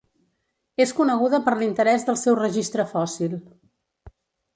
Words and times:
És 0.85 0.93
coneguda 0.99 1.39
per 1.49 1.53
l'interès 1.59 2.05
del 2.07 2.17
seu 2.21 2.39
registre 2.39 2.87
fòssil. 2.95 3.37